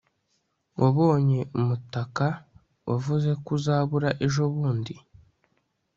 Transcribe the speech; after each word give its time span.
wabonye 0.81 1.39
umutaka 1.59 2.27
wavuze 2.89 3.29
ko 3.43 3.49
uzabura 3.57 4.09
ejobundi 4.25 4.93